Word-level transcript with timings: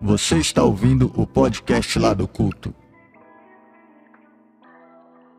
Você 0.00 0.38
está 0.38 0.62
ouvindo 0.62 1.12
o 1.16 1.26
podcast 1.26 1.98
lá 1.98 2.14
do 2.14 2.28
culto. 2.28 2.72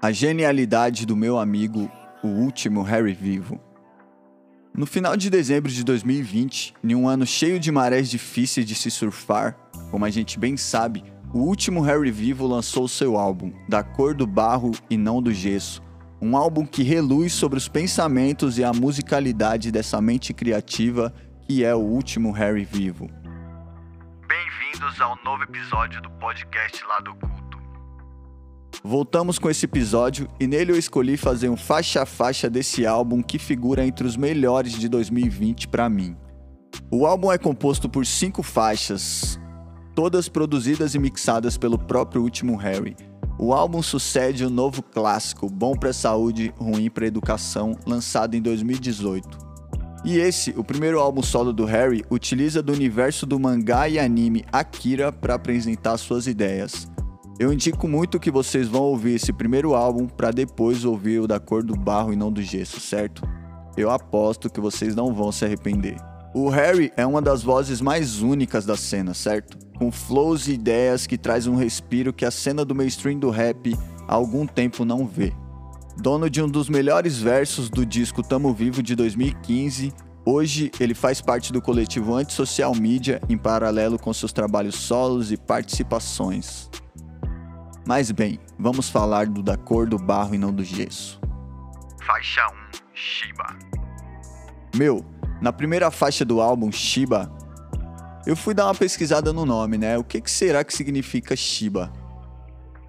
A 0.01 0.11
genialidade 0.11 1.05
do 1.05 1.15
meu 1.15 1.39
amigo, 1.39 1.89
o 2.21 2.27
último 2.27 2.81
Harry 2.81 3.13
vivo. 3.13 3.57
No 4.75 4.85
final 4.85 5.15
de 5.15 5.29
dezembro 5.29 5.71
de 5.71 5.81
2020, 5.81 6.73
em 6.83 6.93
um 6.93 7.07
ano 7.07 7.25
cheio 7.25 7.57
de 7.57 7.71
marés 7.71 8.09
difíceis 8.09 8.65
de 8.65 8.75
se 8.75 8.91
surfar, 8.91 9.57
como 9.91 10.03
a 10.03 10.09
gente 10.09 10.37
bem 10.37 10.57
sabe, 10.57 11.05
o 11.33 11.39
último 11.39 11.79
Harry 11.79 12.11
vivo 12.11 12.45
lançou 12.45 12.85
seu 12.85 13.15
álbum, 13.15 13.53
Da 13.69 13.81
Cor 13.81 14.13
do 14.13 14.27
Barro 14.27 14.71
e 14.89 14.97
Não 14.97 15.21
do 15.21 15.33
Gesso, 15.33 15.81
um 16.21 16.35
álbum 16.35 16.65
que 16.65 16.83
reluz 16.83 17.31
sobre 17.31 17.57
os 17.57 17.69
pensamentos 17.69 18.57
e 18.57 18.65
a 18.65 18.73
musicalidade 18.73 19.71
dessa 19.71 20.01
mente 20.01 20.33
criativa 20.33 21.13
que 21.49 21.63
é 21.63 21.73
o 21.73 21.79
último 21.79 22.31
Harry 22.31 22.63
vivo. 22.63 23.09
Bem-vindos 24.79 25.01
ao 25.01 25.19
novo 25.25 25.43
episódio 25.43 26.01
do 26.01 26.09
podcast 26.11 26.85
lá 26.85 27.01
do 27.01 27.13
culto. 27.13 27.59
Voltamos 28.81 29.37
com 29.37 29.49
esse 29.49 29.65
episódio 29.65 30.29
e 30.39 30.47
nele 30.47 30.71
eu 30.71 30.77
escolhi 30.77 31.17
fazer 31.17 31.49
um 31.49 31.57
faixa 31.57 32.03
a 32.03 32.05
faixa 32.05 32.49
desse 32.49 32.85
álbum 32.85 33.21
que 33.21 33.37
figura 33.37 33.85
entre 33.85 34.07
os 34.07 34.15
melhores 34.15 34.71
de 34.71 34.87
2020 34.87 35.67
para 35.67 35.89
mim. 35.89 36.15
O 36.89 37.05
álbum 37.05 37.29
é 37.29 37.37
composto 37.37 37.89
por 37.89 38.05
cinco 38.05 38.41
faixas, 38.41 39.37
todas 39.93 40.29
produzidas 40.29 40.95
e 40.95 40.99
mixadas 40.99 41.57
pelo 41.57 41.77
próprio 41.77 42.21
último 42.21 42.55
Harry. 42.55 42.95
O 43.37 43.53
álbum 43.53 43.81
sucede 43.81 44.45
o 44.45 44.49
novo 44.49 44.81
clássico 44.81 45.49
Bom 45.49 45.73
pra 45.73 45.91
Saúde, 45.91 46.53
Ruim 46.57 46.89
pra 46.89 47.05
Educação, 47.05 47.77
lançado 47.85 48.35
em 48.35 48.41
2018. 48.41 49.48
E 50.03 50.17
esse, 50.17 50.51
o 50.55 50.63
primeiro 50.63 50.99
álbum 50.99 51.21
solo 51.21 51.51
do 51.51 51.65
Harry, 51.65 52.05
utiliza 52.09 52.63
do 52.63 52.71
universo 52.71 53.25
do 53.25 53.39
mangá 53.39 53.89
e 53.89 53.99
anime 53.99 54.45
Akira 54.51 55.11
para 55.11 55.35
apresentar 55.35 55.97
suas 55.97 56.25
ideias. 56.25 56.87
Eu 57.37 57.51
indico 57.51 57.87
muito 57.87 58.19
que 58.19 58.31
vocês 58.31 58.67
vão 58.67 58.81
ouvir 58.83 59.15
esse 59.15 59.31
primeiro 59.31 59.73
álbum 59.73 60.07
para 60.07 60.31
depois 60.31 60.83
ouvir 60.85 61.19
o 61.19 61.27
da 61.27 61.39
cor 61.39 61.63
do 61.63 61.75
barro 61.75 62.13
e 62.13 62.15
não 62.15 62.31
do 62.31 62.41
gesso, 62.41 62.79
certo? 62.79 63.23
Eu 63.77 63.89
aposto 63.89 64.49
que 64.49 64.59
vocês 64.59 64.95
não 64.95 65.13
vão 65.13 65.31
se 65.31 65.45
arrepender. 65.45 65.97
O 66.33 66.49
Harry 66.49 66.91
é 66.95 67.05
uma 67.05 67.21
das 67.21 67.41
vozes 67.41 67.81
mais 67.81 68.21
únicas 68.21 68.65
da 68.65 68.77
cena, 68.77 69.13
certo? 69.13 69.57
Com 69.77 69.91
flows 69.91 70.47
e 70.47 70.53
ideias 70.53 71.07
que 71.07 71.17
traz 71.17 71.47
um 71.47 71.55
respiro 71.55 72.13
que 72.13 72.25
a 72.25 72.31
cena 72.31 72.63
do 72.63 72.75
mainstream 72.75 73.17
do 73.17 73.29
rap 73.29 73.75
há 74.07 74.13
algum 74.13 74.45
tempo 74.45 74.85
não 74.85 75.07
vê. 75.07 75.33
Dono 75.99 76.29
de 76.29 76.41
um 76.41 76.47
dos 76.47 76.69
melhores 76.69 77.17
versos 77.17 77.69
do 77.69 77.85
disco 77.85 78.23
Tamo 78.23 78.53
Vivo 78.53 78.81
de 78.81 78.95
2015, 78.95 79.93
hoje 80.25 80.71
ele 80.79 80.93
faz 80.93 81.19
parte 81.19 81.51
do 81.51 81.61
coletivo 81.61 82.15
Antisocial 82.15 82.73
Media 82.73 83.19
em 83.27 83.37
paralelo 83.37 83.99
com 83.99 84.13
seus 84.13 84.31
trabalhos 84.31 84.75
solos 84.75 85.29
e 85.29 85.35
participações. 85.35 86.69
Mas 87.85 88.11
bem, 88.11 88.39
vamos 88.57 88.89
falar 88.89 89.27
do 89.27 89.43
da 89.43 89.57
cor 89.57 89.89
do 89.89 89.97
barro 89.97 90.33
e 90.33 90.37
não 90.37 90.53
do 90.53 90.63
gesso. 90.63 91.19
Faixa 92.07 92.47
1, 92.47 92.77
Shiba. 92.93 93.59
Meu, 94.73 95.05
na 95.41 95.51
primeira 95.51 95.91
faixa 95.91 96.23
do 96.23 96.39
álbum 96.39 96.71
Shiba, 96.71 97.29
eu 98.25 98.37
fui 98.37 98.53
dar 98.53 98.67
uma 98.67 98.75
pesquisada 98.75 99.33
no 99.33 99.45
nome, 99.45 99.77
né? 99.77 99.97
O 99.97 100.03
que, 100.05 100.21
que 100.21 100.31
será 100.31 100.63
que 100.63 100.73
significa 100.73 101.35
Shiba? 101.35 101.91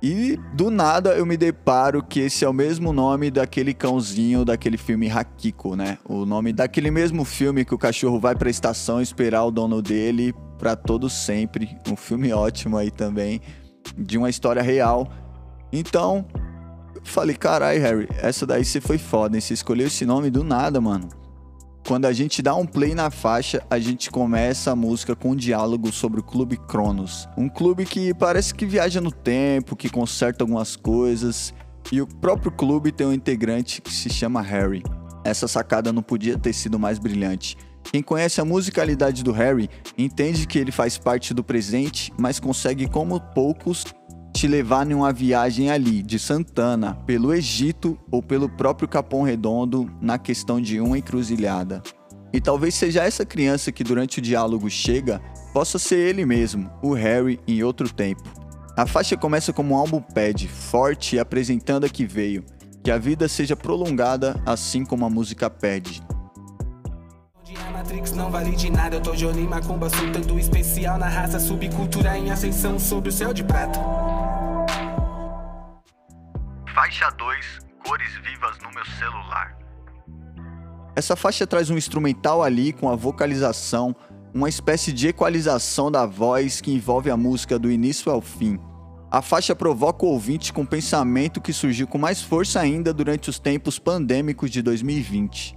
E 0.03 0.39
do 0.55 0.70
nada 0.70 1.11
eu 1.11 1.27
me 1.27 1.37
deparo 1.37 2.03
que 2.03 2.20
esse 2.20 2.45
é 2.45 2.48
o 2.48 2.55
mesmo 2.55 2.91
nome 2.93 3.31
daquele 3.31 3.75
cãozinho 3.75 4.47
daquele 4.47 4.79
filme 4.79 5.11
Hakiko, 5.11 5.77
né? 5.77 5.98
O 6.09 6.25
nome 6.25 6.55
daquele 6.55 6.91
mesmo 6.91 7.23
filme 7.25 7.67
que 7.67 7.75
o 7.75 7.79
cachorro 7.79 8.19
vai 8.19 8.34
pra 8.34 8.48
estação 8.48 9.03
esperar 9.03 9.45
o 9.45 9.51
dono 9.51 9.83
dele 9.83 10.34
para 10.59 10.75
todo 10.75 11.11
sempre. 11.11 11.77
Um 11.91 11.97
filme 11.97 12.33
ótimo 12.33 12.79
aí 12.79 12.91
também, 12.91 13.42
de 13.97 14.17
uma 14.17 14.31
história 14.31 14.62
real. 14.62 15.07
Então, 15.70 16.25
eu 16.95 17.03
falei, 17.05 17.37
carai, 17.37 17.79
Harry, 17.79 18.09
essa 18.23 18.47
daí 18.47 18.64
você 18.64 18.80
foi 18.80 18.97
foda, 18.97 19.36
hein? 19.36 19.41
Você 19.41 19.53
escolheu 19.53 19.86
esse 19.86 20.07
nome 20.07 20.30
do 20.30 20.42
nada, 20.42 20.80
mano. 20.80 21.20
Quando 21.90 22.05
a 22.05 22.12
gente 22.12 22.40
dá 22.40 22.55
um 22.55 22.64
play 22.64 22.95
na 22.95 23.11
faixa, 23.11 23.61
a 23.68 23.77
gente 23.77 24.12
começa 24.12 24.70
a 24.70 24.77
música 24.77 25.17
com 25.17 25.33
um 25.33 25.34
diálogo 25.34 25.90
sobre 25.90 26.20
o 26.20 26.23
Clube 26.23 26.56
Cronos. 26.56 27.28
Um 27.36 27.48
clube 27.48 27.84
que 27.84 28.14
parece 28.14 28.55
que 28.55 28.64
viaja 28.64 29.01
no 29.01 29.11
tempo, 29.11 29.74
que 29.74 29.90
conserta 29.90 30.45
algumas 30.45 30.77
coisas. 30.77 31.52
E 31.90 32.00
o 32.00 32.06
próprio 32.06 32.52
clube 32.52 32.92
tem 32.92 33.08
um 33.08 33.12
integrante 33.12 33.83
que 33.83 33.92
se 33.92 34.08
chama 34.08 34.40
Harry. 34.40 34.84
Essa 35.24 35.48
sacada 35.48 35.92
não 35.92 36.00
podia 36.00 36.39
ter 36.39 36.52
sido 36.52 36.79
mais 36.79 36.96
brilhante. 36.96 37.56
Quem 37.83 38.05
conhece 38.05 38.40
a 38.40 38.45
musicalidade 38.45 39.24
do 39.24 39.33
Harry 39.33 39.68
entende 39.98 40.46
que 40.46 40.61
ele 40.61 40.70
faz 40.70 40.96
parte 40.96 41.34
do 41.34 41.42
presente, 41.42 42.12
mas 42.17 42.39
consegue, 42.39 42.86
como 42.86 43.20
poucos, 43.20 43.84
te 44.33 44.46
levar 44.46 44.89
em 44.91 44.95
uma 44.95 45.13
viagem 45.13 45.70
ali, 45.70 46.02
de 46.02 46.18
Santana, 46.18 46.95
pelo 47.07 47.35
Egito 47.35 47.98
ou 48.11 48.23
pelo 48.23 48.48
próprio 48.48 48.89
Capão 48.89 49.23
Redondo, 49.23 49.91
na 50.01 50.18
questão 50.18 50.61
de 50.61 50.80
uma 50.80 50.98
encruzilhada. 50.98 51.83
E 52.33 52.41
talvez 52.41 52.74
seja 52.74 53.02
essa 53.02 53.24
criança 53.24 53.73
que 53.73 53.83
durante 53.83 54.18
o 54.18 54.23
diálogo 54.23 54.70
chega, 54.70 55.20
possa 55.52 55.79
ser 55.79 55.98
ele 55.98 56.24
mesmo, 56.24 56.70
o 56.83 56.92
Harry, 56.92 57.41
em 57.46 57.63
outro 57.63 57.92
tempo. 57.92 58.23
A 58.77 58.86
faixa 58.86 59.17
começa 59.17 59.52
como 59.52 59.74
um 59.74 59.77
álbum 59.77 60.01
pad, 60.01 60.47
forte 60.47 61.18
apresentando 61.18 61.85
a 61.85 61.89
que 61.89 62.07
veio, 62.07 62.45
que 62.83 62.91
a 62.91 62.98
vida 62.98 63.29
seja 63.29 63.57
prolongada 63.57 64.41
assim 64.47 64.85
como 64.85 65.05
a 65.05 65.11
música 65.11 65.51
pede. 65.51 66.02
Matrix 67.91 68.12
não 68.12 68.30
vale 68.30 68.55
de 68.55 68.70
nada, 68.70 68.97
eu 68.97 69.01
tô 69.01 69.17
Johnny 69.17 69.42
Macumba, 69.42 69.89
especial 70.39 70.97
na 70.97 71.08
raça, 71.08 71.41
subcultura 71.41 72.17
em 72.17 72.30
ascensão 72.30 72.79
sobre 72.79 73.08
o 73.08 73.12
céu 73.12 73.33
de 73.33 73.42
prata. 73.42 73.80
Faixa 76.90 77.08
2, 77.12 77.58
Cores 77.86 78.17
Vivas 78.17 78.58
no 78.64 78.70
meu 78.73 78.84
celular. 78.84 79.56
Essa 80.96 81.14
faixa 81.14 81.46
traz 81.46 81.70
um 81.70 81.78
instrumental 81.78 82.42
ali 82.42 82.73
com 82.73 82.90
a 82.90 82.96
vocalização, 82.96 83.95
uma 84.34 84.48
espécie 84.48 84.92
de 84.92 85.06
equalização 85.06 85.89
da 85.89 86.05
voz 86.05 86.61
que 86.61 86.73
envolve 86.73 87.08
a 87.08 87.17
música 87.17 87.61
do 87.61 87.70
início 87.70 88.11
ao 88.11 88.20
fim. 88.20 88.58
A 89.08 89.23
faixa 89.23 89.55
provoca 89.55 90.05
o 90.05 90.08
ouvinte 90.08 90.52
com 90.52 90.62
um 90.62 90.67
pensamento 90.67 91.40
que 91.40 91.52
surgiu 91.52 91.86
com 91.86 91.96
mais 91.96 92.20
força 92.20 92.58
ainda 92.58 92.92
durante 92.92 93.30
os 93.30 93.39
tempos 93.39 93.79
pandêmicos 93.79 94.50
de 94.50 94.61
2020. 94.61 95.56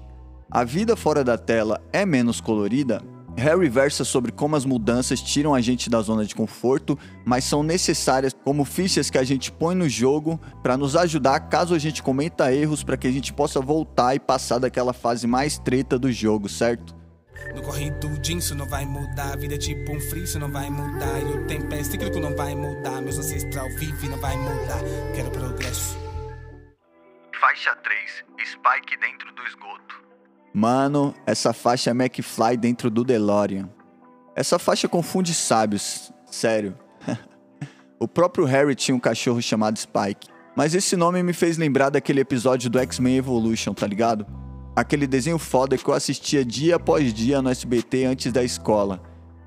A 0.52 0.64
vida 0.64 0.96
fora 0.96 1.24
da 1.24 1.36
tela 1.36 1.82
é 1.92 2.06
menos 2.06 2.40
colorida? 2.40 3.02
Harry 3.38 3.68
versa 3.68 4.04
sobre 4.04 4.32
como 4.32 4.56
as 4.56 4.64
mudanças 4.64 5.22
tiram 5.22 5.54
a 5.54 5.62
gente 5.62 5.90
da 5.90 6.02
zona 6.02 6.24
de 6.26 6.36
conforto, 6.36 6.98
mas 7.26 7.44
são 7.44 7.64
necessárias 7.64 8.34
como 8.44 8.64
fichas 8.64 9.10
que 9.10 9.18
a 9.18 9.24
gente 9.24 9.52
põe 9.52 9.76
no 9.76 9.90
jogo 9.90 10.40
para 10.62 10.78
nos 10.78 10.96
ajudar 10.96 11.40
caso 11.42 11.74
a 11.74 11.80
gente 11.80 12.04
cometa 12.04 12.54
erros 12.54 12.84
para 12.84 12.96
que 12.96 13.08
a 13.08 13.12
gente 13.12 13.34
possa 13.34 13.60
voltar 13.60 14.16
e 14.16 14.20
passar 14.20 14.60
daquela 14.60 14.94
fase 14.94 15.26
mais 15.26 15.58
treta 15.58 15.98
do 15.98 16.12
jogo, 16.12 16.48
certo? 16.48 16.96
No 17.56 18.38
isso 18.38 18.56
não 18.56 18.66
vai 18.68 18.86
mudar, 18.86 19.34
a 19.34 19.36
vida 19.36 19.56
é 19.56 19.58
tipo 19.58 19.92
um 19.92 20.00
frio, 20.00 20.24
isso 20.24 20.40
não 20.40 20.52
vai 20.52 20.70
mudar. 20.70 21.20
E 21.20 21.38
o 21.38 21.48
tempo 21.48 21.74
é 21.74 21.84
cíclico, 21.84 22.20
não 22.20 22.36
vai 22.36 22.56
mudar. 22.56 23.02
Meus 23.02 23.18
ancestral 23.18 23.68
vive, 23.78 24.08
não 24.08 24.18
vai 24.18 24.36
mudar. 24.38 24.80
Quero 25.16 25.30
progresso. 25.30 25.98
Faixa 27.40 27.76
3, 27.76 28.24
Spike 28.46 28.98
dentro 28.98 29.32
do 29.36 29.44
esgoto. 29.44 30.03
Mano, 30.54 31.16
essa 31.26 31.52
faixa 31.52 31.90
é 31.90 31.94
McFly 31.94 32.56
dentro 32.58 32.92
do 32.92 33.04
DeLorean. 33.04 33.68
Essa 34.36 34.60
faixa 34.60 34.88
confunde 34.88 35.34
sábios, 35.34 36.12
sério. 36.28 36.78
o 38.00 38.08
próprio 38.08 38.46
Harry 38.46 38.76
tinha 38.76 38.96
um 38.96 39.00
cachorro 39.00 39.42
chamado 39.42 39.80
Spike. 39.80 40.28
Mas 40.56 40.76
esse 40.76 40.96
nome 40.96 41.24
me 41.24 41.34
fez 41.34 41.58
lembrar 41.58 41.90
daquele 41.90 42.22
episódio 42.22 42.70
do 42.70 42.78
X-Men 42.78 43.18
Evolution, 43.18 43.74
tá 43.74 43.88
ligado? 43.88 44.28
Aquele 44.76 45.08
desenho 45.08 45.40
foda 45.40 45.76
que 45.76 45.88
eu 45.88 45.94
assistia 45.94 46.46
dia 46.46 46.76
após 46.76 47.12
dia 47.12 47.42
no 47.42 47.50
SBT 47.50 48.06
antes 48.06 48.32
da 48.32 48.44
escola. 48.44 49.02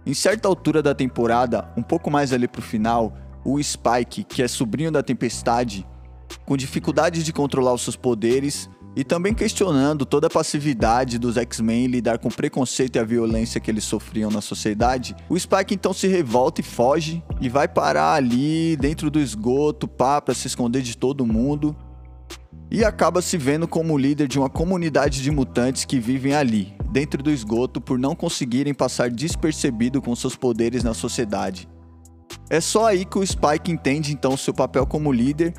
Em 0.05 0.15
certa 0.15 0.49
altura 0.49 0.83
da 0.83 0.95
temporada, 0.95 1.73
um 1.77 1.83
pouco 1.83 2.11
mais 2.11 2.33
ali 2.33 2.49
pro 2.49 2.63
final, 2.63 3.17
o 3.45 3.63
Spike, 3.63 4.25
que 4.25 4.43
é 4.43 4.49
sobrinho 4.49 4.91
da 4.91 5.03
Tempestade, 5.03 5.87
com 6.45 6.57
dificuldade 6.57 7.23
de 7.23 7.33
controlar 7.33 7.73
os 7.73 7.83
seus 7.83 7.97
poderes, 7.97 8.69
e 8.97 9.05
também 9.05 9.35
questionando 9.35 10.07
toda 10.07 10.27
a 10.27 10.31
passividade 10.31 11.19
dos 11.19 11.37
X-Men 11.37 11.85
em 11.85 11.89
lidar 11.89 12.19
com 12.19 12.29
o 12.29 12.35
preconceito 12.35 12.97
e 12.97 12.99
a 12.99 13.05
violência 13.05 13.61
que 13.61 13.71
eles 13.71 13.85
sofriam 13.85 14.31
na 14.31 14.41
sociedade, 14.41 15.15
o 15.29 15.39
Spike 15.39 15.75
então 15.75 15.93
se 15.93 16.09
revolta 16.09 16.63
e 16.63 16.65
foge 16.65 17.23
e 17.39 17.51
vai 17.51 17.69
parar 17.69 18.15
ali 18.15 18.75
dentro 18.79 19.11
do 19.11 19.21
esgoto, 19.21 19.87
pá, 19.87 20.23
pra 20.23 20.35
se 20.35 20.47
esconder 20.47 20.81
de 20.81 20.97
todo 20.97 21.27
mundo. 21.27 21.77
E 22.71 22.83
acaba 22.83 23.21
se 23.21 23.37
vendo 23.37 23.69
como 23.69 23.99
líder 23.99 24.27
de 24.27 24.39
uma 24.39 24.49
comunidade 24.49 25.23
de 25.23 25.31
mutantes 25.31 25.85
que 25.85 26.01
vivem 26.01 26.35
ali, 26.35 26.75
dentro 26.91 27.23
do 27.23 27.31
esgoto, 27.31 27.83
por 27.83 27.99
não 27.99 28.17
conseguirem 28.17 28.73
passar 28.73 29.11
despercebido 29.11 30.01
com 30.01 30.17
seus 30.17 30.35
poderes 30.35 30.83
na 30.83 30.95
sociedade. 30.95 31.69
É 32.49 32.61
só 32.61 32.87
aí 32.87 33.05
que 33.05 33.19
o 33.19 33.27
Spike 33.27 33.71
entende 33.71 34.13
então 34.13 34.37
seu 34.37 34.55
papel 34.55 34.87
como 34.87 35.13
líder 35.13 35.53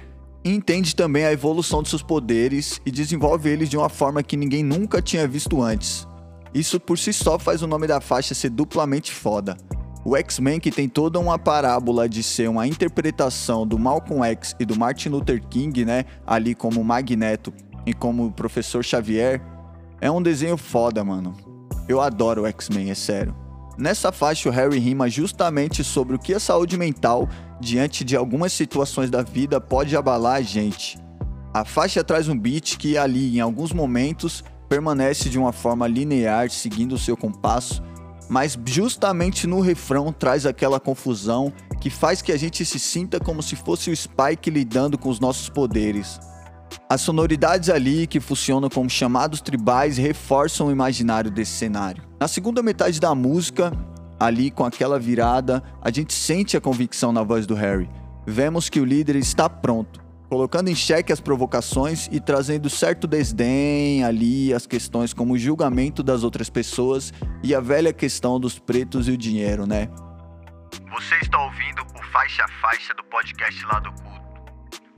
entende 0.44 0.95
também 0.95 1.25
a 1.25 1.31
evolução 1.31 1.84
de 1.84 1.89
seus 1.89 2.01
poderes 2.01 2.81
e 2.86 2.92
desenvolve 2.92 3.50
eles 3.50 3.69
de 3.69 3.78
uma 3.78 3.89
forma 3.89 4.24
que 4.24 4.38
ninguém 4.38 4.63
nunca 4.63 5.01
tinha 5.01 5.28
visto 5.28 5.62
antes. 5.62 6.07
Isso 6.54 6.80
por 6.80 6.98
si 6.98 7.12
só 7.12 7.38
faz 7.38 7.62
o 7.62 7.68
nome 7.68 7.88
da 7.88 8.00
faixa 8.00 8.34
ser 8.34 8.50
duplamente 8.50 9.12
foda. 9.12 9.57
O 10.06 10.16
X-Men, 10.16 10.60
que 10.60 10.72
tem 10.72 10.88
toda 10.88 11.19
uma 11.19 11.38
parábola 11.38 12.07
de 12.07 12.24
ser 12.24 12.50
uma 12.50 12.66
interpretação 12.66 13.68
do 13.68 13.78
Malcolm 13.78 14.24
X 14.24 14.56
e 14.60 14.66
do 14.66 14.78
Martin 14.78 15.10
Luther 15.10 15.45
King, 15.50 15.84
né? 15.84 16.06
Ali 16.25 16.56
como 16.56 16.83
Magneto 16.83 17.54
e 17.86 17.94
como 17.94 18.31
Professor 18.31 18.83
Xavier, 18.83 19.42
é 20.00 20.10
um 20.10 20.22
desenho 20.22 20.56
foda, 20.56 21.04
mano. 21.04 21.36
Eu 21.90 22.00
adoro 22.00 22.44
o 22.44 22.48
X-Men, 22.48 22.90
é 22.90 22.95
sério. 22.95 23.36
Nessa 23.78 24.12
faixa, 24.12 24.50
o 24.50 24.52
Harry 24.52 24.80
rima 24.80 25.08
justamente 25.08 25.84
sobre 25.84 26.16
o 26.16 26.20
que 26.20 26.34
a 26.34 26.40
saúde 26.40 26.76
mental, 26.78 27.30
diante 27.62 28.04
de 28.04 28.16
algumas 28.16 28.52
situações 28.52 29.12
da 29.12 29.22
vida, 29.22 29.62
pode 29.62 29.96
abalar 29.96 30.38
a 30.38 30.42
gente. 30.42 30.98
A 31.54 31.64
faixa 31.64 32.04
traz 32.04 32.28
um 32.28 32.38
beat 32.38 32.78
que, 32.78 32.98
ali, 32.98 33.38
em 33.38 33.40
alguns 33.40 33.72
momentos, 33.72 34.44
permanece 34.68 35.30
de 35.30 35.38
uma 35.38 35.52
forma 35.52 35.88
linear, 35.88 36.50
seguindo 36.50 36.94
o 36.94 36.98
seu 36.98 37.16
compasso, 37.16 37.84
mas 38.28 38.58
justamente 38.66 39.46
no 39.46 39.62
refrão 39.62 40.12
traz 40.12 40.46
aquela 40.48 40.80
confusão 40.80 41.54
que 41.80 41.92
faz 41.92 42.22
que 42.22 42.32
a 42.32 42.38
gente 42.38 42.66
se 42.66 42.80
sinta 42.80 43.20
como 43.20 43.44
se 43.44 43.56
fosse 43.56 43.92
o 43.92 43.96
Spike 43.96 44.50
lidando 44.50 44.98
com 44.98 45.10
os 45.10 45.20
nossos 45.20 45.50
poderes. 45.50 46.20
As 46.90 47.02
sonoridades 47.02 47.69
ali, 47.69 48.08
que 48.08 48.19
funcionam 48.19 48.69
como 48.69 48.90
chamados 48.90 49.42
tribais, 49.42 49.98
reforçam 49.98 50.68
o 50.68 50.72
imaginário 50.72 51.30
desse 51.30 51.52
cenário. 51.52 52.04
Na 52.19 52.28
segunda 52.28 52.64
metade 52.64 53.00
da 53.00 53.14
música, 53.14 53.72
ali 54.19 54.50
com 54.52 54.66
aquela 54.66 55.00
virada, 55.00 55.62
a 55.81 55.92
gente 55.92 56.14
sente 56.14 56.56
a 56.56 56.62
convicção 56.62 57.12
na 57.12 57.24
voz 57.24 57.46
do 57.46 57.56
Harry. 57.56 57.90
Vemos 58.25 58.69
que 58.69 58.80
o 58.80 58.86
líder 58.86 59.16
está 59.16 59.50
pronto 59.50 60.08
colocando 60.30 60.68
em 60.68 60.75
xeque 60.75 61.12
as 61.12 61.19
provocações 61.19 62.08
e 62.12 62.19
trazendo 62.19 62.69
certo 62.69 63.08
desdém 63.08 64.04
ali 64.04 64.54
as 64.54 64.66
questões 64.66 65.14
como 65.14 65.34
o 65.34 65.38
julgamento 65.38 66.04
das 66.04 66.24
outras 66.24 66.50
pessoas 66.50 67.14
e 67.44 67.56
a 67.56 67.60
velha 67.60 67.94
questão 67.94 68.40
dos 68.40 68.60
pretos 68.60 69.08
e 69.08 69.12
o 69.12 69.18
dinheiro, 69.18 69.66
né? 69.66 69.90
Você 70.92 71.16
está 71.22 71.42
ouvindo 71.42 71.81
o 71.81 72.04
Faixa 72.12 72.44
a 72.44 72.48
Faixa 72.62 72.94
do 72.94 73.04
podcast 73.06 73.66
lá 73.66 73.80
do 73.80 73.92
culto. 73.92 74.06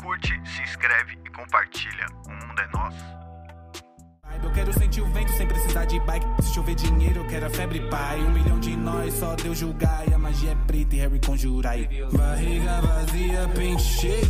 Curte, 0.02 0.42
se 0.46 0.62
inscreve 0.62 1.18
e 1.26 1.30
compartilha. 1.30 2.06
O 2.26 2.32
mundo 2.32 2.62
é 2.62 2.68
nosso. 2.68 3.20
Eu 4.42 4.52
quero 4.54 4.72
sentir 4.74 5.02
o 5.02 5.12
vento 5.12 5.32
sem 5.34 5.46
precisar 5.46 5.86
de 5.86 6.00
bike. 6.00 6.26
Se 6.42 6.54
chover 6.54 6.76
dinheiro, 6.76 7.20
eu 7.22 7.28
quero 7.28 7.48
a 7.48 7.50
febre 7.50 7.82
pai. 7.90 8.20
Um 8.20 8.32
milhão 8.32 8.60
de 8.60 8.76
nós, 8.76 9.14
só 9.14 9.36
Deus 9.36 9.58
julgar. 9.58 10.08
E 10.08 10.14
a 10.14 10.18
magia 10.18 10.52
é 10.52 10.56
preta 10.56 10.96
e 10.96 11.00
Harry 11.00 11.20
conjurar. 11.20 11.76
Barriga 12.14 12.82
vazia, 12.82 13.50
pente 13.54 13.84
cheio. 13.84 14.28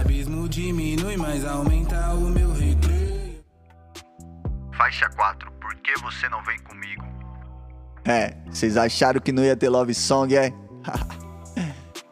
Abismo 0.00 0.48
diminui, 0.48 1.16
mas 1.16 1.44
aumenta 1.44 2.12
o 2.14 2.28
meu 2.28 2.52
recreio. 2.52 3.42
Faixa 4.76 5.08
4, 5.10 5.50
por 5.52 5.74
que 5.76 5.94
você 6.00 6.28
não 6.28 6.42
vem 6.44 6.58
comigo? 6.60 7.04
É, 8.04 8.36
vocês 8.50 8.76
acharam 8.76 9.20
que 9.20 9.32
não 9.32 9.44
ia 9.44 9.56
ter 9.56 9.68
love 9.68 9.94
song, 9.94 10.36
é? 10.36 10.52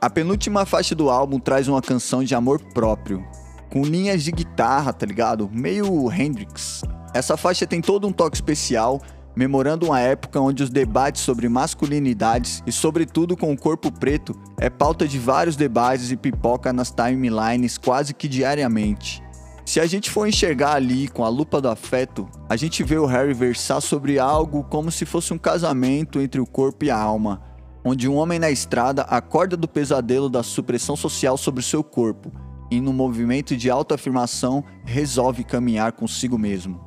A 0.01 0.09
penúltima 0.09 0.65
faixa 0.65 0.95
do 0.95 1.11
álbum 1.11 1.41
traz 1.41 1.67
uma 1.67 1.83
canção 1.83 2.23
de 2.23 2.33
amor 2.33 2.61
próprio, 2.73 3.27
com 3.69 3.83
linhas 3.83 4.23
de 4.23 4.31
guitarra, 4.31 4.93
tá 4.93 5.05
ligado? 5.05 5.51
Meio 5.53 6.09
Hendrix. 6.13 6.83
Essa 7.13 7.37
faixa 7.37 7.67
tem 7.67 7.81
todo 7.81 8.07
um 8.07 8.13
toque 8.13 8.37
especial 8.37 9.01
memorando 9.35 9.87
uma 9.87 9.99
época 9.99 10.41
onde 10.41 10.63
os 10.63 10.71
debates 10.71 11.23
sobre 11.23 11.49
masculinidades 11.49 12.63
e, 12.65 12.71
sobretudo, 12.71 13.37
com 13.37 13.53
o 13.53 13.59
corpo 13.59 13.91
preto 13.91 14.39
é 14.57 14.71
pauta 14.71 15.07
de 15.07 15.19
vários 15.19 15.57
debates 15.57 16.13
e 16.13 16.17
pipoca 16.17 16.73
nas 16.73 16.93
timelines 16.93 17.77
quase 17.77 18.15
que 18.15 18.29
diariamente. 18.29 19.21
Se 19.67 19.81
a 19.81 19.87
gente 19.87 20.11
for 20.11 20.29
enxergar 20.29 20.75
ali 20.75 21.09
com 21.09 21.25
a 21.25 21.29
lupa 21.29 21.61
do 21.61 21.69
afeto, 21.69 22.29
a 22.49 22.57
gente 22.57 22.85
vê 22.85 22.99
o 22.99 23.07
Harry 23.07 23.35
versar 23.35 23.83
sobre 23.83 24.19
algo 24.19 24.63
como 24.63 24.93
se 24.93 25.05
fosse 25.05 25.35
um 25.35 25.39
casamento 25.39 26.21
entre 26.21 26.41
o 26.41 26.47
corpo 26.47 26.85
e 26.85 26.91
a 26.91 26.97
alma, 26.97 27.48
onde 27.85 28.09
um 28.09 28.17
homem 28.17 28.39
na 28.39 28.51
estrada 28.51 29.03
acorda 29.03 29.57
do 29.57 29.69
pesadelo 29.69 30.29
da 30.29 30.43
supressão 30.43 30.97
social 30.97 31.37
sobre 31.37 31.61
o 31.61 31.65
seu 31.65 31.83
corpo 31.83 32.33
e, 32.71 32.81
no 32.81 32.93
movimento 32.93 33.57
de 33.57 33.71
autoafirmação, 33.71 34.65
resolve 34.85 35.45
caminhar 35.45 35.93
consigo 35.93 36.39
mesmo. 36.39 36.87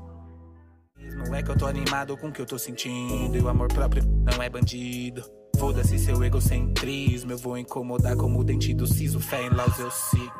Não 1.28 1.36
é 1.36 1.44
que 1.44 1.52
eu 1.52 1.58
tô 1.58 1.66
animado 1.66 2.18
com 2.18 2.28
o 2.28 2.32
que 2.32 2.42
eu 2.42 2.46
tô 2.46 2.58
sentindo. 2.58 3.38
E 3.38 3.42
o 3.42 3.48
amor 3.48 3.68
próprio 3.68 4.04
não 4.04 4.42
é 4.42 4.50
bandido. 4.50 5.24
Foda-se 5.58 6.00
seu 6.00 6.24
egocentrismo. 6.24 7.32
Eu 7.32 7.38
vou 7.38 7.58
incomodar 7.58 8.16
como 8.16 8.40
o 8.40 8.44
dente 8.44 8.74
do 8.74 8.88
siso. 8.88 9.20
Fé 9.20 9.46
em 9.46 9.50
Laus 9.50 9.78
eu 9.80 9.92
sigo. 9.92 10.32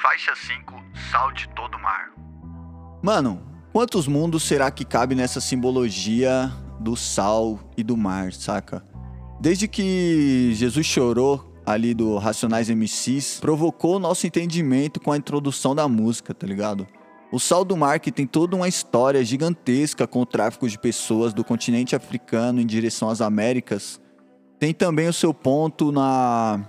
Faixa 0.00 0.32
5, 0.34 0.74
Sal 1.10 1.32
de 1.32 1.48
todo 1.54 1.78
mar. 1.78 2.12
Mano, 3.02 3.42
quantos 3.72 4.08
mundos 4.08 4.42
será 4.42 4.70
que 4.70 4.84
cabe 4.84 5.14
nessa 5.14 5.40
simbologia 5.40 6.52
do 6.80 6.96
sal 6.96 7.58
e 7.76 7.82
do 7.82 7.96
mar, 7.96 8.32
saca? 8.32 8.84
Desde 9.40 9.68
que 9.68 10.52
Jesus 10.54 10.86
chorou 10.86 11.44
ali 11.64 11.92
do 11.94 12.16
Racionais 12.16 12.68
MCs, 12.70 13.38
provocou 13.40 13.96
o 13.96 13.98
nosso 13.98 14.26
entendimento 14.26 15.00
com 15.00 15.12
a 15.12 15.16
introdução 15.16 15.74
da 15.74 15.86
música, 15.86 16.32
tá 16.32 16.46
ligado? 16.46 16.86
O 17.30 17.38
Sal 17.38 17.62
do 17.62 17.76
Mar 17.76 18.00
que 18.00 18.10
tem 18.10 18.26
toda 18.26 18.56
uma 18.56 18.66
história 18.66 19.22
gigantesca 19.22 20.06
com 20.06 20.22
o 20.22 20.26
tráfico 20.26 20.66
de 20.66 20.78
pessoas 20.78 21.34
do 21.34 21.44
continente 21.44 21.94
africano 21.94 22.58
em 22.58 22.66
direção 22.66 23.10
às 23.10 23.20
Américas, 23.20 24.00
tem 24.58 24.72
também 24.72 25.08
o 25.08 25.12
seu 25.12 25.34
ponto 25.34 25.92
na 25.92 26.64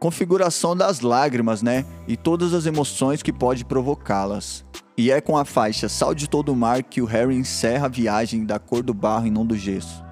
configuração 0.00 0.74
das 0.74 1.00
lágrimas, 1.00 1.62
né? 1.62 1.84
E 2.08 2.16
todas 2.16 2.54
as 2.54 2.64
emoções 2.64 3.22
que 3.22 3.32
pode 3.32 3.64
provocá-las. 3.64 4.64
E 4.96 5.10
é 5.10 5.20
com 5.20 5.36
a 5.36 5.44
faixa 5.44 5.88
Sal 5.88 6.14
de 6.14 6.28
Todo 6.28 6.52
o 6.52 6.56
Mar 6.56 6.82
que 6.82 7.00
o 7.00 7.04
Harry 7.04 7.36
encerra 7.36 7.86
a 7.86 7.90
viagem 7.90 8.44
da 8.44 8.58
cor 8.58 8.82
do 8.82 8.94
barro 8.94 9.26
e 9.26 9.30
não 9.30 9.46
do 9.46 9.56
gesso. 9.56 10.02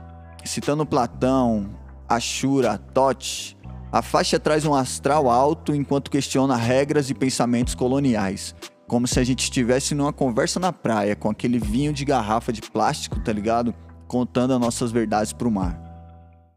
Citando 0.44 0.87
Platão, 0.87 1.70
Ashura, 2.08 2.79
Tote, 2.79 3.56
a 3.90 4.02
faixa 4.02 4.38
traz 4.38 4.64
um 4.64 4.75
astral 4.75 5.29
alto 5.29 5.75
enquanto 5.75 6.11
questiona 6.11 6.56
regras 6.56 7.11
e 7.11 7.14
pensamentos 7.14 7.75
coloniais, 7.75 8.55
como 8.87 9.06
se 9.06 9.19
a 9.19 9.25
gente 9.25 9.41
estivesse 9.41 9.94
numa 9.94 10.12
conversa 10.12 10.61
na 10.61 10.73
praia 10.73 11.17
com 11.17 11.31
aquele 11.31 11.58
vinho 11.58 11.93
de 11.93 12.05
garrafa 12.05 12.52
de 12.52 12.62
plástico, 12.62 13.20
tá 13.20 13.32
ligado? 13.32 13.75
Contando 14.06 14.55
as 14.55 14.61
nossas 14.61 14.91
verdades 14.91 15.32
pro 15.32 15.50
mar. 15.50 15.79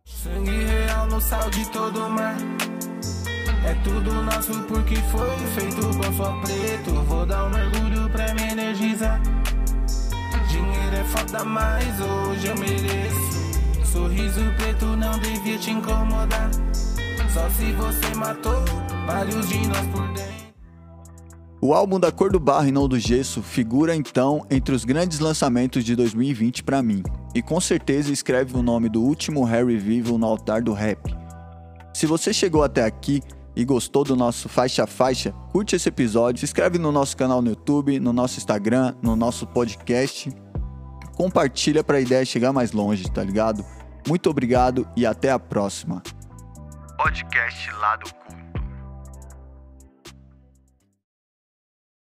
Sangue 0.06 0.51
real 0.51 1.07
no 1.07 1.19
sal 1.19 1.50
de 1.50 1.69
todo 1.69 2.10
mar. 2.10 2.38
É 3.63 3.75
tudo 3.84 4.12
nosso 4.24 4.60
porque 4.63 4.96
foi 4.96 5.38
feito 5.56 5.81
com 5.81 6.13
só 6.13 6.31
preto. 6.42 6.94
Vou 7.04 7.25
dar 7.25 7.46
um 7.46 7.50
mergulho 7.50 8.10
pra 8.10 8.34
me 8.34 8.42
energizar. 8.52 9.22
Dinheiro 10.50 10.96
é 10.96 11.04
foda, 11.04 11.46
mas 11.46 12.00
hoje 12.00 12.48
eu 12.48 12.58
mereço. 12.58 13.86
Sorriso 13.86 14.42
preto 14.58 14.86
não 14.98 15.18
devia 15.19 15.58
te 15.58 15.72
incomodar. 15.72 16.50
Só 17.34 17.50
se 17.51 17.72
você 17.74 18.15
matou 18.15 18.63
vários 19.06 19.48
de 19.48 19.68
nós 19.68 19.88
por 19.88 20.08
dentro. 20.13 20.32
O 21.62 21.75
álbum 21.75 22.00
da 22.00 22.12
Cor 22.12 22.32
do 22.32 22.39
Barro 22.39 22.68
e 22.68 22.72
não 22.72 22.88
do 22.88 22.98
Gesso 22.98 23.44
figura 23.44 23.96
então 23.96 24.44
entre 24.50 24.74
os 24.74 24.84
grandes 24.84 25.20
lançamentos 25.20 25.84
de 25.84 25.96
2020 25.96 26.63
para 26.63 26.82
mim, 26.82 27.03
e 27.36 27.41
com 27.41 27.62
certeza 27.62 28.12
escreve 28.12 28.58
o 28.58 28.63
nome 28.63 28.89
do 28.89 29.00
último 29.00 29.44
Harry 29.44 29.77
vivo 29.77 30.18
no 30.18 30.25
altar 30.25 30.63
do 30.63 30.74
rap. 30.74 31.15
Se 31.94 32.08
você 32.08 32.34
chegou 32.34 32.63
até 32.63 32.84
aqui 32.84 33.22
e 33.55 33.65
gostou 33.65 34.03
do 34.03 34.15
nosso 34.15 34.48
faixa 34.48 34.84
a 34.84 34.88
faixa, 34.88 35.31
curte 35.51 35.75
esse 35.75 35.89
episódio, 35.89 36.39
se 36.39 36.46
inscreve 36.46 36.77
no 36.77 36.91
nosso 36.91 37.15
canal 37.17 37.41
no 37.41 37.50
YouTube, 37.50 38.00
no 38.00 38.13
nosso 38.13 38.38
Instagram, 38.38 38.96
no 39.01 39.15
nosso 39.15 39.46
podcast. 39.48 40.31
Compartilha 41.15 41.84
para 41.84 41.98
a 41.98 42.01
ideia 42.01 42.25
chegar 42.25 42.53
mais 42.53 42.72
longe, 42.72 43.10
tá 43.12 43.24
ligado? 43.24 43.63
Muito 44.08 44.29
obrigado 44.29 44.88
e 44.96 45.05
até 45.05 45.31
a 45.31 45.38
próxima. 45.38 46.01
Podcast 46.98 47.72
Lado 47.74 48.12
Culto. 48.13 48.40